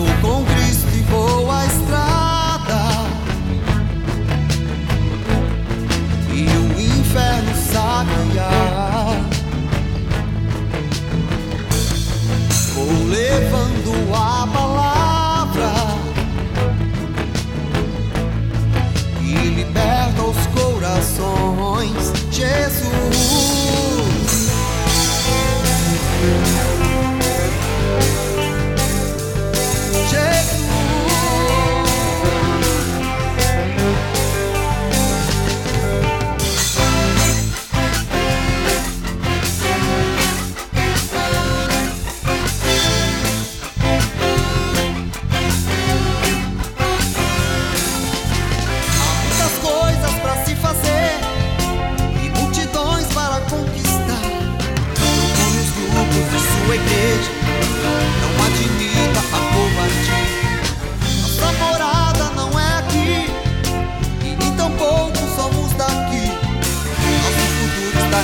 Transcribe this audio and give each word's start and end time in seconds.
Estou 0.00 0.06
com 0.22 0.44
Cristo 0.46 0.88
e 0.96 1.02
vou 1.10 1.50
à 1.50 1.66
estrada. 1.66 2.09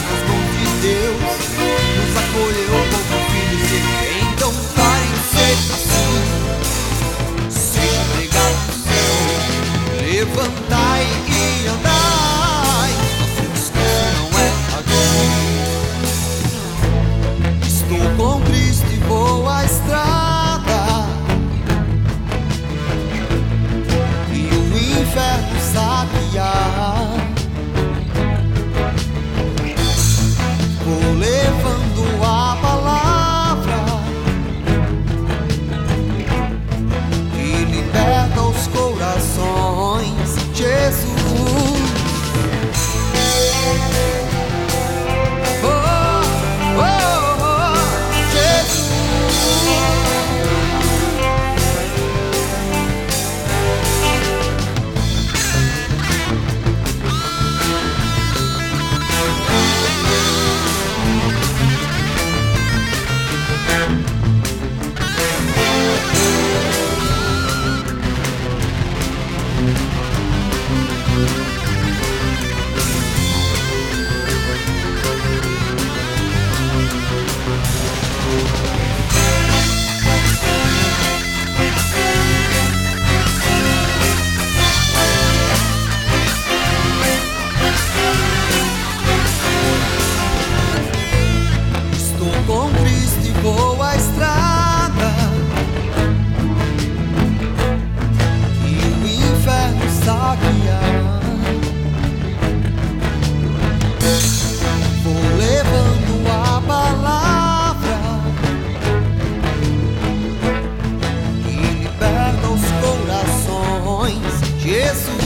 nas 0.00 0.22
mãos 0.28 0.50
de 0.58 0.66
Deus 0.82 1.20
nos 1.96 2.12
acolheu 2.22 2.76
como 2.90 3.18
filho 3.30 3.58
seu. 3.66 3.84
Então 4.32 4.52
pare 4.74 5.06
de 5.06 5.20
ser 5.32 5.54
assim, 5.74 6.12
seja 7.50 8.02
pregado, 8.14 8.60
levantar. 10.02 10.95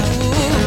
Ooh. 0.03 0.60